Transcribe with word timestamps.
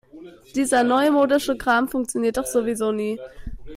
Dieser 0.55 0.83
neumodische 0.83 1.55
Kram 1.57 1.87
funktioniert 1.87 2.37
doch 2.37 2.47
sowieso 2.47 2.91
nie. 2.91 3.19